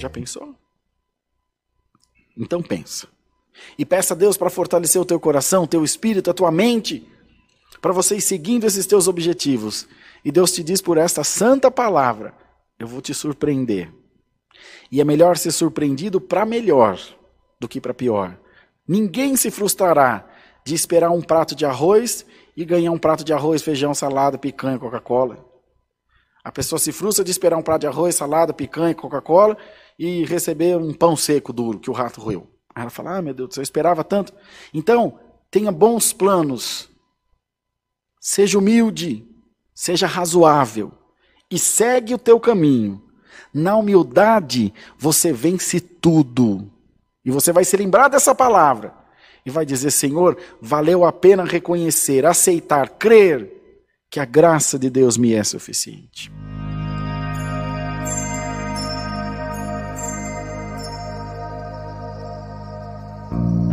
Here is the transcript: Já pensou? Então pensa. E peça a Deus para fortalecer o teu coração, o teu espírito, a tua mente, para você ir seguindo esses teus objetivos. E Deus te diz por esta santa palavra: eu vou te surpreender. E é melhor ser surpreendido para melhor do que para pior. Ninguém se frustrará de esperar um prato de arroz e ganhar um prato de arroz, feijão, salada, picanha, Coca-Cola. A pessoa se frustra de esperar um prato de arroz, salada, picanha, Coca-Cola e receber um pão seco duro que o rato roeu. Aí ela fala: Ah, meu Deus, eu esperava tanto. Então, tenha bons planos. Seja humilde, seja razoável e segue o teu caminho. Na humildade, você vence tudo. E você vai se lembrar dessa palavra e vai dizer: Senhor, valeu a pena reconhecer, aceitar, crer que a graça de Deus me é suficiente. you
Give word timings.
Já 0.00 0.08
pensou? 0.08 0.54
Então 2.36 2.62
pensa. 2.62 3.06
E 3.78 3.84
peça 3.84 4.14
a 4.14 4.16
Deus 4.16 4.36
para 4.36 4.48
fortalecer 4.48 5.00
o 5.00 5.04
teu 5.04 5.20
coração, 5.20 5.64
o 5.64 5.68
teu 5.68 5.84
espírito, 5.84 6.30
a 6.30 6.34
tua 6.34 6.50
mente, 6.50 7.06
para 7.82 7.92
você 7.92 8.16
ir 8.16 8.22
seguindo 8.22 8.66
esses 8.66 8.86
teus 8.86 9.06
objetivos. 9.06 9.86
E 10.24 10.32
Deus 10.32 10.52
te 10.52 10.62
diz 10.62 10.80
por 10.80 10.96
esta 10.96 11.22
santa 11.22 11.70
palavra: 11.70 12.34
eu 12.78 12.86
vou 12.86 13.02
te 13.02 13.12
surpreender. 13.12 13.92
E 14.90 15.00
é 15.00 15.04
melhor 15.04 15.36
ser 15.36 15.52
surpreendido 15.52 16.18
para 16.18 16.46
melhor 16.46 16.98
do 17.60 17.68
que 17.68 17.80
para 17.80 17.92
pior. 17.92 18.38
Ninguém 18.88 19.36
se 19.36 19.50
frustrará 19.50 20.26
de 20.64 20.74
esperar 20.74 21.10
um 21.10 21.20
prato 21.20 21.54
de 21.54 21.66
arroz 21.66 22.24
e 22.56 22.64
ganhar 22.64 22.90
um 22.90 22.98
prato 22.98 23.22
de 23.22 23.32
arroz, 23.32 23.62
feijão, 23.62 23.94
salada, 23.94 24.38
picanha, 24.38 24.78
Coca-Cola. 24.78 25.46
A 26.42 26.50
pessoa 26.50 26.78
se 26.78 26.90
frustra 26.90 27.22
de 27.22 27.30
esperar 27.30 27.56
um 27.56 27.62
prato 27.62 27.82
de 27.82 27.86
arroz, 27.86 28.14
salada, 28.14 28.52
picanha, 28.52 28.94
Coca-Cola 28.94 29.56
e 30.00 30.24
receber 30.24 30.78
um 30.78 30.94
pão 30.94 31.14
seco 31.14 31.52
duro 31.52 31.78
que 31.78 31.90
o 31.90 31.92
rato 31.92 32.22
roeu. 32.22 32.48
Aí 32.74 32.80
ela 32.80 32.90
fala: 32.90 33.18
Ah, 33.18 33.22
meu 33.22 33.34
Deus, 33.34 33.54
eu 33.58 33.62
esperava 33.62 34.02
tanto. 34.02 34.32
Então, 34.72 35.20
tenha 35.50 35.70
bons 35.70 36.10
planos. 36.10 36.88
Seja 38.18 38.58
humilde, 38.58 39.28
seja 39.74 40.06
razoável 40.06 40.90
e 41.50 41.58
segue 41.58 42.14
o 42.14 42.18
teu 42.18 42.40
caminho. 42.40 43.02
Na 43.52 43.76
humildade, 43.76 44.72
você 44.96 45.34
vence 45.34 45.80
tudo. 45.80 46.72
E 47.22 47.30
você 47.30 47.52
vai 47.52 47.64
se 47.64 47.76
lembrar 47.76 48.08
dessa 48.08 48.34
palavra 48.34 48.94
e 49.44 49.50
vai 49.50 49.66
dizer: 49.66 49.90
Senhor, 49.90 50.38
valeu 50.62 51.04
a 51.04 51.12
pena 51.12 51.44
reconhecer, 51.44 52.24
aceitar, 52.24 52.88
crer 52.88 53.84
que 54.10 54.18
a 54.18 54.24
graça 54.24 54.78
de 54.78 54.88
Deus 54.88 55.18
me 55.18 55.34
é 55.34 55.44
suficiente. 55.44 56.32
you 63.30 63.69